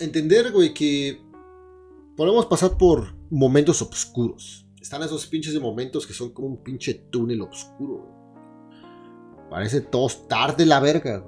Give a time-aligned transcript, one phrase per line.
[0.00, 1.20] entender, güey, que
[2.16, 4.66] podemos pasar por momentos oscuros.
[4.80, 8.22] Están esos pinches momentos que son como un pinche túnel oscuro, güey.
[9.50, 11.24] Parece todos tarde la verga.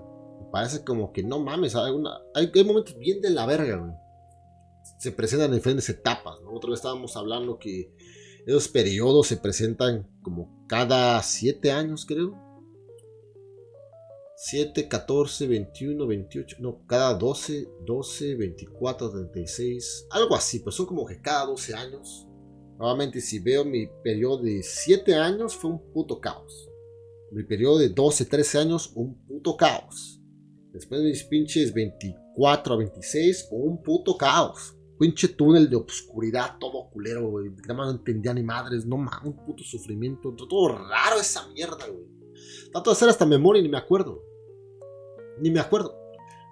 [0.50, 1.92] Parece como que no mames, hay,
[2.34, 3.92] hay, momentos bien de la verga, güey.
[4.98, 6.52] Se presentan en diferentes etapas, ¿no?
[6.52, 7.92] Otra vez estábamos hablando que
[8.46, 12.34] esos periodos se presentan como cada 7 años, creo.
[14.36, 21.06] 7, 14, 21, 28, no, cada 12, 12, 24, 36, algo así, pues son como
[21.06, 22.26] que cada 12 años.
[22.76, 26.68] Nuevamente, si veo mi periodo de 7 años, fue un puto caos.
[27.30, 30.20] Mi periodo de 12, 13 años, un puto caos.
[30.72, 34.76] Después de mis pinches 24 a 26, un puto caos.
[34.98, 37.50] Pinche túnel de obscuridad, todo culero, güey.
[37.50, 40.34] Nada más no entendía ni madres, no mames, un puto sufrimiento.
[40.34, 42.13] Todo raro esa mierda, güey.
[42.74, 44.20] Trato de hacer hasta memoria y ni me acuerdo.
[45.38, 45.96] Ni me acuerdo.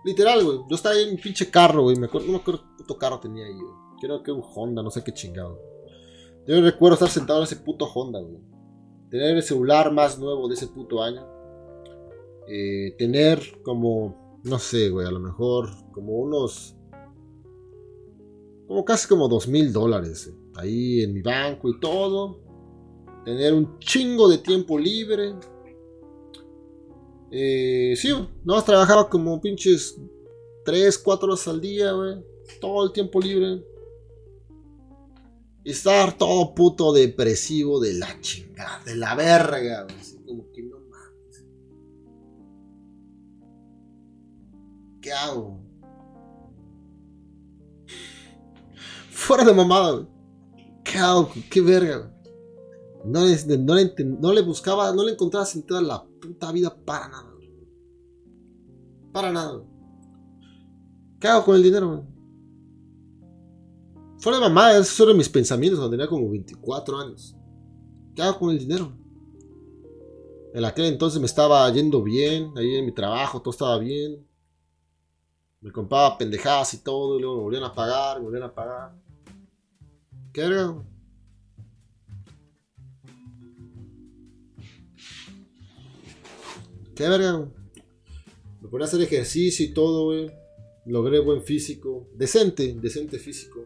[0.04, 0.58] Literal, güey.
[0.70, 1.96] Yo estaba en un pinche carro, güey.
[1.96, 3.74] Me acuerdo, no me acuerdo qué puto carro tenía ahí, güey.
[4.00, 5.60] Creo que un Honda, no sé qué chingado.
[6.46, 8.40] Yo recuerdo estar sentado en ese puto Honda, güey.
[9.10, 11.26] Tener el celular más nuevo de ese puto año.
[12.46, 16.76] Eh, tener como, no sé, güey, a lo mejor como unos...
[18.68, 20.28] Como casi como dos mil dólares.
[20.28, 22.38] Eh, ahí en mi banco y todo.
[23.24, 25.34] Tener un chingo de tiempo libre
[27.34, 28.10] eh, sí,
[28.44, 29.98] no, trabajaba como pinches
[30.66, 32.22] 3, 4 horas al día, güey.
[32.60, 33.64] Todo el tiempo libre.
[35.64, 39.96] Y estar todo puto depresivo de la chingada, de la verga, güey.
[39.98, 41.44] Así como que no mames.
[45.00, 45.58] ¿Qué hago?
[49.10, 50.06] Fuera de mamada, güey.
[50.84, 51.32] ¿Qué hago?
[51.50, 52.12] ¿Qué verga, güey?
[53.06, 56.74] No le, no, le, no le buscaba, no le encontraba sentido a la puta vida
[56.84, 57.34] para nada.
[59.12, 59.62] Para nada.
[61.20, 62.06] ¿Qué hago con el dinero,
[64.18, 67.36] Fuera de mamá, esos fueron mis pensamientos cuando tenía como 24 años.
[68.14, 68.92] ¿Qué hago con el dinero?
[70.54, 74.24] En aquel entonces me estaba yendo bien, ahí en mi trabajo todo estaba bien.
[75.60, 78.94] Me compraba pendejadas y todo, y luego me volvían a pagar, me volvían a pagar.
[80.32, 80.84] ¿Qué hago?
[86.94, 87.48] ¿Qué verga?
[88.60, 90.30] Me ponía a hacer ejercicio y todo, güey.
[90.86, 92.08] Logré buen físico.
[92.14, 93.64] Decente, decente físico.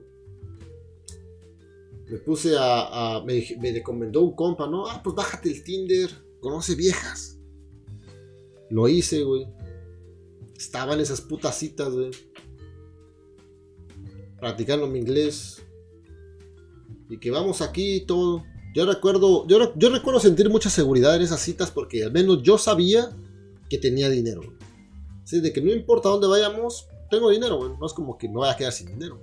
[2.09, 3.23] Me puse a.
[3.27, 4.87] me, me, recomendó un compa, ¿no?
[4.87, 6.11] Ah, pues bájate el Tinder.
[6.41, 7.39] Conoce viejas.
[8.71, 9.47] Lo hice, güey.
[10.57, 12.11] Estaban esas putas citas, güey.
[14.39, 15.63] Practicando mi inglés.
[17.09, 18.45] Y que vamos aquí y todo.
[18.77, 22.59] Yo recuerdo, yo, yo recuerdo sentir mucha seguridad en esas citas porque al menos yo
[22.59, 23.11] sabía
[23.71, 24.43] que tenía dinero.
[25.25, 28.53] Así de que no importa dónde vayamos, tengo dinero, No es como que me vaya
[28.53, 29.19] a quedar sin dinero.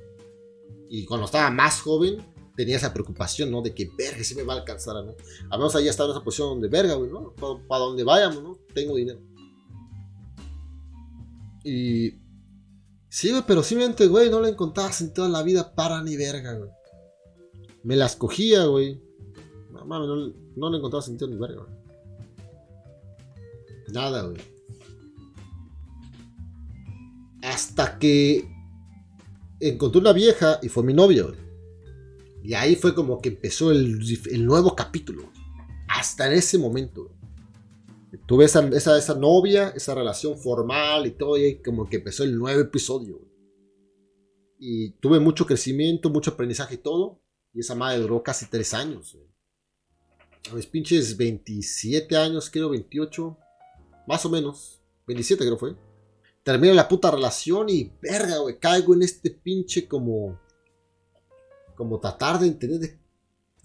[0.90, 2.18] Y cuando estaba más joven,
[2.56, 3.62] tenía esa preocupación, ¿no?
[3.62, 5.14] De que, verga, si me va a alcanzar, ¿no?
[5.52, 7.36] A menos ahí estaba en esa posición donde, verga, güey, ¿no?
[7.36, 8.58] Para, donde vayamos, ¿no?
[8.74, 9.20] Tengo dinero.
[11.64, 12.16] Y...
[13.08, 16.54] Sí, güey, pero simplemente, güey, no le encontrabas en toda la vida para ni verga,
[16.54, 16.72] güey.
[17.84, 19.03] Me las cogía, güey.
[19.84, 21.66] No mames, no, no, le encontraba sentido ni verga.
[23.92, 24.42] Nada, güey.
[27.42, 28.48] Hasta que
[29.60, 31.38] encontré una vieja y fue mi novia, güey.
[32.44, 34.00] Y ahí fue como que empezó el,
[34.46, 35.30] nuevo capítulo.
[35.90, 37.04] Hasta en ese momento.
[37.04, 38.22] Güey.
[38.26, 42.62] Tuve esa, esa, novia, esa relación formal y todo, y como que empezó el nuevo
[42.62, 43.20] episodio.
[44.60, 47.22] Y tuve mucho crecimiento, mucho aprendizaje y todo.
[47.54, 49.14] Y esa madre duró casi tres años.
[49.14, 49.33] Güey.
[50.52, 53.38] A mis pinches 27 años, creo, 28.
[54.08, 54.82] Más o menos.
[55.08, 55.76] 27 creo fue.
[56.44, 58.60] Termina la puta relación y verga, güey.
[58.60, 60.40] Caigo en este pinche como.
[61.76, 63.00] Como tratar de entender.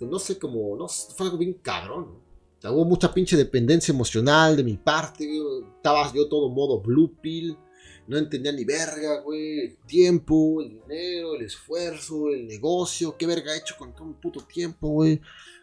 [0.01, 0.77] no sé, como.
[0.77, 2.23] No fue algo bien cabrón.
[2.63, 5.29] hubo mucha pinche dependencia emocional de mi parte.
[5.77, 7.59] Estaba yo todo modo blue pill.
[8.07, 9.61] No entendía ni verga, güey.
[9.61, 13.17] El tiempo, el dinero, el esfuerzo, el negocio.
[13.19, 15.21] ¿Qué verga he hecho con todo un puto tiempo, güey?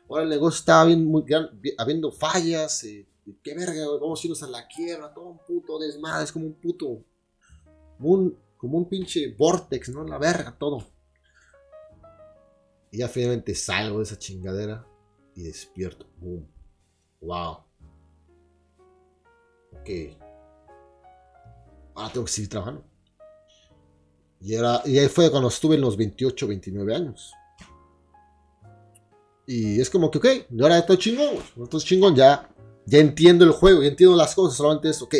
[0.09, 1.25] Ahora el negocio estaba bien, muy,
[1.77, 2.83] habiendo fallas.
[2.83, 3.07] Eh,
[3.43, 6.53] qué verga, vamos a irnos a la quiebra, todo un puto desmadre, es como un
[6.53, 7.03] puto,
[7.97, 10.03] como un, pinche vortex, ¿no?
[10.03, 10.87] La verga, todo.
[12.91, 14.85] Y ya finalmente salgo de esa chingadera
[15.35, 16.05] y despierto.
[16.17, 16.47] Boom.
[17.21, 17.57] Wow.
[19.73, 19.89] Ok.
[21.95, 22.83] Ahora tengo que seguir trabajando.
[24.39, 27.33] Y, era, y ahí fue cuando estuve en los 28, 29 años.
[29.47, 32.49] Y es como que, ok, yo ahora estoy chingón, estoy chingón, ya
[32.85, 35.15] ya entiendo el juego, ya entiendo las cosas, solamente es, ok,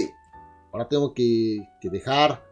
[0.71, 2.43] ahora tengo que, dejar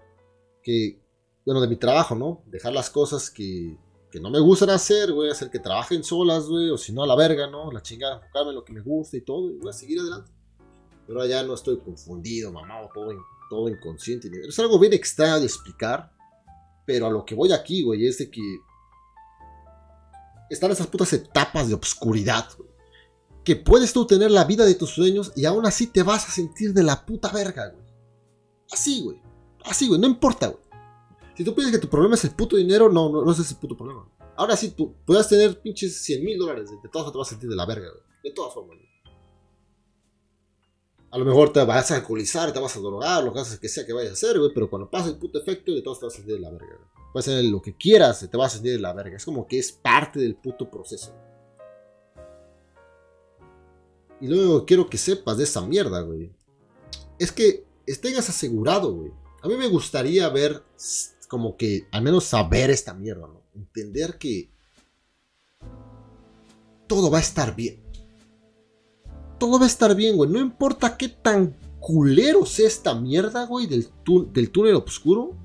[0.61, 0.99] que
[1.45, 2.41] bueno, de mi trabajo, ¿no?
[2.45, 3.77] Dejar las cosas que,
[4.09, 7.07] que no me gustan hacer, güey, hacer que trabajen solas, güey, o si no a
[7.07, 7.71] la verga, ¿no?
[7.71, 10.31] La chingada, enfocarme en lo que me gusta y todo, y voy a seguir adelante.
[11.05, 13.11] Pero ya no estoy confundido, mamado, todo,
[13.49, 14.31] todo inconsciente.
[14.47, 16.13] Es algo bien extraño de explicar,
[16.85, 18.41] pero a lo que voy aquí, güey, es de que
[20.53, 22.47] están esas putas etapas de obscuridad.
[23.43, 26.31] Que puedes tú tener la vida de tus sueños y aún así te vas a
[26.31, 27.83] sentir de la puta verga, güey.
[28.71, 29.21] Así, güey.
[29.65, 30.63] Así, güey, no importa, güey.
[31.35, 33.75] Si tú piensas que tu problema es el puto dinero, no, no, es ese puto
[33.75, 34.07] problema.
[34.35, 37.29] Ahora sí, tú puedes tener pinches 100 mil dólares, de todas formas te vas a
[37.31, 38.03] sentir de la verga, güey.
[38.23, 38.89] De todas formas, güey.
[41.11, 43.93] A lo mejor te vas a alcoholizar, te vas a drogar, lo que sea que
[43.93, 46.17] vayas a hacer, güey, pero cuando pasa el puto efecto, de todas te vas a
[46.17, 46.92] sentir de la verga, güey.
[47.13, 49.15] Puedes hacer lo que quieras, te vas a sentir de la verga.
[49.15, 51.13] Es como que es parte del puto proceso.
[54.19, 56.31] Y luego quiero que sepas de esa mierda, güey.
[57.19, 57.65] Es que
[58.01, 59.11] tengas asegurado, güey.
[59.43, 60.63] A mí me gustaría ver,
[61.27, 63.41] como que, al menos saber esta mierda, ¿no?
[63.53, 64.49] Entender que
[66.87, 67.83] todo va a estar bien.
[69.37, 70.29] Todo va a estar bien, güey.
[70.31, 73.87] No importa qué tan culero sea esta mierda, güey, del,
[74.31, 75.35] del túnel oscuro.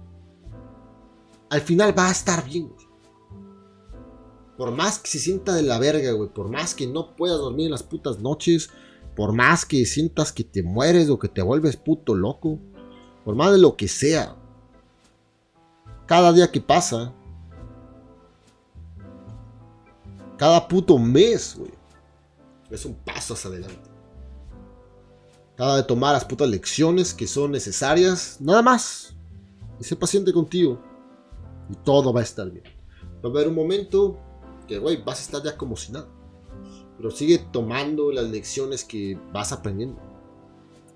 [1.51, 2.87] Al final va a estar bien, güey.
[4.59, 6.29] Por más que se sienta de la verga, güey.
[6.29, 8.71] Por más que no puedas dormir en las putas noches.
[9.15, 12.59] Por más que sientas que te mueres o que te vuelves puto loco.
[13.25, 14.37] Por más de lo que sea.
[16.07, 17.15] Cada día que pasa.
[20.37, 21.73] Cada puto mes, güey.
[22.71, 23.91] Es un paso hacia adelante.
[25.57, 28.39] Cada de tomar las putas lecciones que son necesarias.
[28.41, 29.15] Nada más.
[29.81, 30.88] Y sé paciente contigo.
[31.71, 32.65] Y todo va a estar bien.
[33.25, 34.19] Va a haber un momento
[34.67, 36.09] que, güey, vas a estar ya como si nada.
[36.97, 40.01] Pero sigue tomando las lecciones que vas aprendiendo.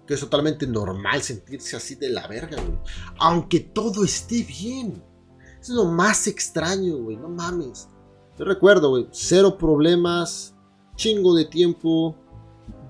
[0.07, 2.79] Que es totalmente normal sentirse así de la verga, güey.
[3.19, 5.03] Aunque todo esté bien.
[5.61, 7.17] Es lo más extraño, güey.
[7.17, 7.89] No mames.
[8.39, 9.09] Yo recuerdo, güey.
[9.13, 10.57] Cero problemas.
[10.97, 12.17] Chingo de tiempo.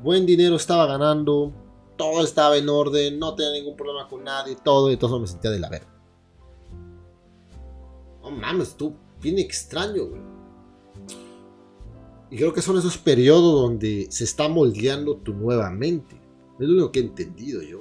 [0.02, 1.52] Buen dinero estaba ganando.
[1.98, 3.18] Todo estaba en orden.
[3.18, 4.56] No tenía ningún problema con nadie.
[4.56, 5.91] Todo y todo me sentía de la verga.
[8.22, 8.94] No mames, tú.
[9.20, 10.22] Bien extraño, güey.
[12.30, 16.16] Y creo que son esos periodos donde se está moldeando tu nueva mente.
[16.58, 17.80] Es lo único que he entendido yo.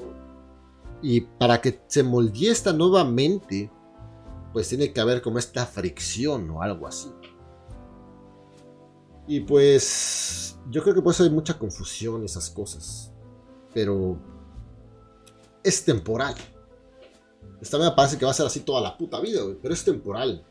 [1.01, 3.71] Y para que se moldee esta nueva mente,
[4.51, 7.09] pues tiene que haber como esta fricción o algo así.
[9.27, 13.13] Y pues yo creo que por eso hay mucha confusión esas cosas.
[13.73, 14.17] Pero
[15.63, 16.35] es temporal.
[17.61, 19.55] Esta me parece que va a ser así toda la puta vida, güey.
[19.61, 20.43] Pero es temporal.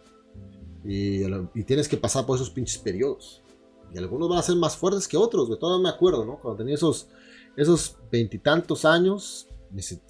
[0.84, 1.24] Y,
[1.64, 3.42] tienes que pasar por esos pinches periodos.
[3.92, 5.58] Y algunos van a ser más fuertes que otros, güey.
[5.58, 6.38] Todavía me acuerdo, ¿no?
[6.40, 7.08] Cuando tenía esos
[7.56, 9.48] esos veintitantos años,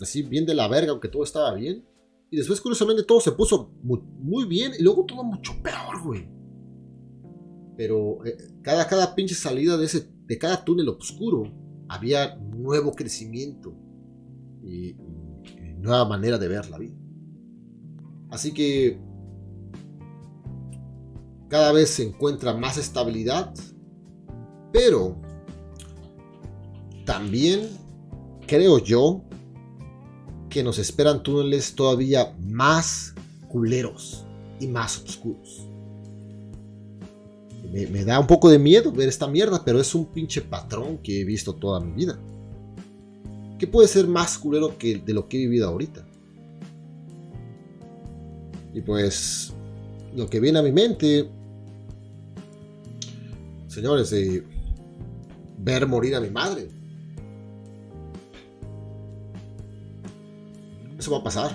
[0.00, 1.85] así bien de la verga, aunque todo estaba bien.
[2.31, 6.29] Y después, curiosamente, todo se puso muy, bien y luego todo mucho peor, güey.
[7.76, 11.50] Pero eh, cada, cada pinche salida de, ese, de cada túnel oscuro
[11.88, 13.75] había nuevo crecimiento
[14.62, 14.94] y
[15.81, 16.94] nueva manera de ver la vida.
[18.31, 18.99] Así que
[21.49, 23.53] cada vez se encuentra más estabilidad,
[24.73, 25.17] pero
[27.05, 27.69] también
[28.47, 29.23] creo yo
[30.49, 33.15] que nos esperan túneles todavía más
[33.49, 34.25] culeros
[34.61, 35.67] y más oscuros.
[37.73, 41.21] Me, da un poco de miedo ver esta mierda, pero es un pinche patrón que
[41.21, 42.19] he visto toda mi vida.
[43.61, 46.02] ¿Qué puede ser más culero que de lo que he vivido ahorita?
[48.73, 49.52] Y pues
[50.17, 51.31] lo que viene a mi mente,
[53.69, 54.43] señores, de
[55.59, 56.71] ver morir a mi madre.
[60.99, 61.55] Eso va a pasar.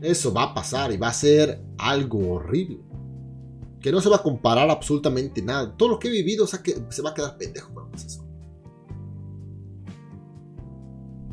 [0.00, 2.78] Eso va a pasar y va a ser algo horrible.
[3.80, 5.76] Que no se va a comparar absolutamente nada.
[5.76, 7.72] Todo lo que he vivido o sea, que se va a quedar pendejo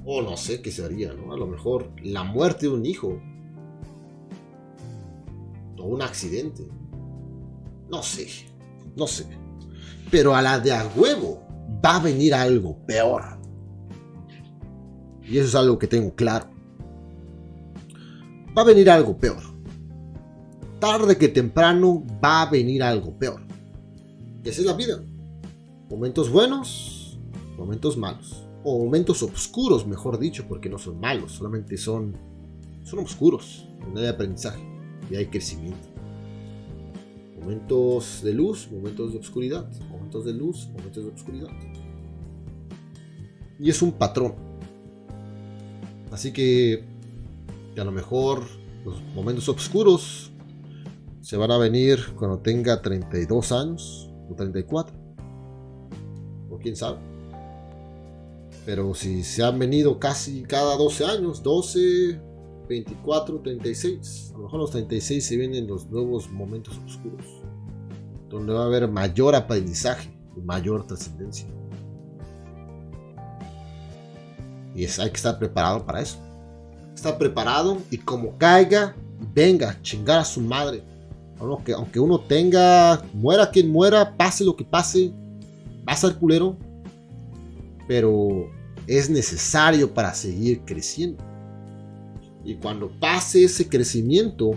[0.05, 1.33] O no sé qué sería, ¿no?
[1.33, 3.19] A lo mejor la muerte de un hijo.
[5.77, 6.67] O un accidente.
[7.89, 8.27] No sé.
[8.95, 9.25] No sé.
[10.11, 11.41] Pero a la de a huevo
[11.83, 13.23] va a venir algo peor.
[15.23, 16.47] Y eso es algo que tengo claro.
[18.55, 19.41] Va a venir algo peor.
[20.79, 23.41] Tarde que temprano va a venir algo peor.
[24.43, 25.03] Y esa es la vida.
[25.89, 27.19] Momentos buenos,
[27.57, 28.44] momentos malos.
[28.65, 32.17] O momentos oscuros, mejor dicho, porque no son malos, solamente son,
[32.83, 33.69] son oscuros.
[33.79, 34.61] Donde hay aprendizaje
[35.09, 35.87] y hay crecimiento.
[37.39, 39.71] Momentos de luz, momentos de oscuridad.
[39.89, 41.49] Momentos de luz, momentos de oscuridad.
[43.57, 44.33] Y es un patrón
[46.15, 46.81] Así que,
[47.77, 48.43] a lo mejor
[48.85, 50.31] los momentos oscuros
[51.19, 54.95] se van a venir cuando tenga 32 años o 34.
[56.49, 57.14] O quién sabe.
[58.65, 62.19] Pero si se han venido casi cada 12 años, 12,
[62.67, 64.31] 24, 36.
[64.33, 67.25] A lo mejor los 36 se vienen los nuevos momentos oscuros.
[68.29, 71.47] Donde va a haber mayor aprendizaje y mayor trascendencia.
[74.73, 76.17] Y es, hay que estar preparado para eso.
[76.95, 78.95] Estar preparado y como caiga,
[79.33, 80.83] venga, chingar a su madre.
[81.39, 85.13] Aunque, aunque uno tenga, muera quien muera, pase lo que pase,
[85.87, 86.57] va a ser culero.
[87.87, 88.49] Pero
[88.87, 91.23] es necesario para seguir creciendo.
[92.43, 94.51] Y cuando pase ese crecimiento,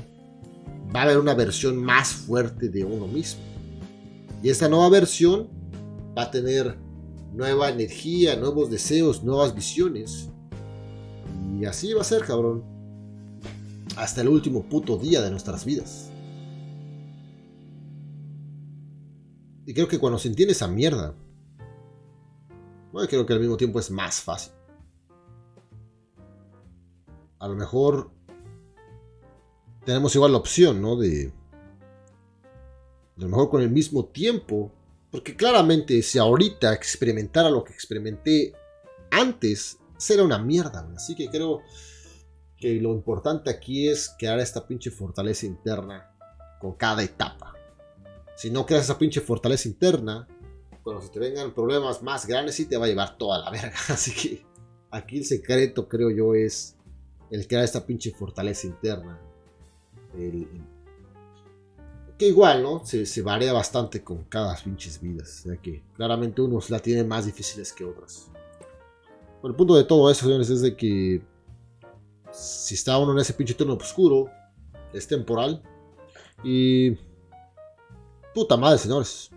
[0.95, 3.41] va a haber una versión más fuerte de uno mismo.
[4.43, 5.49] Y esta nueva versión
[6.17, 6.77] va a tener
[7.33, 10.29] nueva energía, nuevos deseos, nuevas visiones.
[11.59, 12.63] Y así va a ser, cabrón.
[13.97, 16.11] Hasta el último puto día de nuestras vidas.
[19.67, 21.15] Y creo que cuando se entiende esa mierda,
[22.93, 24.53] bueno, creo que al mismo tiempo es más fácil.
[27.39, 28.11] A lo mejor
[29.85, 30.97] tenemos igual la opción, ¿no?
[30.97, 31.33] De,
[33.17, 34.73] a lo mejor con el mismo tiempo
[35.11, 38.53] porque claramente si ahorita experimentara lo que experimenté
[39.11, 40.87] antes, será una mierda.
[40.95, 41.63] Así que creo
[42.57, 46.15] que lo importante aquí es crear esta pinche fortaleza interna
[46.61, 47.55] con cada etapa.
[48.37, 50.29] Si no creas esa pinche fortaleza interna,
[50.89, 53.77] cuando se te vengan problemas más grandes, sí te va a llevar toda la verga.
[53.89, 54.47] Así que
[54.91, 56.77] aquí el secreto, creo yo, es
[57.31, 59.21] el crear esta pinche fortaleza interna.
[60.15, 60.49] El,
[62.17, 62.87] que igual, ¿no?
[62.87, 65.45] Se, varía bastante con cada pinches vidas.
[65.45, 68.31] Ya que claramente unos la tienen más difíciles que otras.
[69.43, 71.21] Bueno, el punto de todo eso, señores, es de que
[72.33, 74.31] si está uno en ese pinche turno oscuro,
[74.95, 75.63] es temporal.
[76.43, 76.97] Y.
[78.33, 79.31] Puta madre, señores.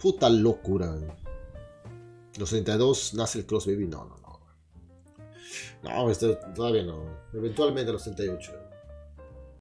[0.00, 0.96] Puta locura.
[2.38, 3.86] Los 32 nace el Cross Baby.
[3.86, 4.40] No, no, no.
[5.82, 7.04] No, este, todavía no.
[7.32, 8.69] Eventualmente los 38.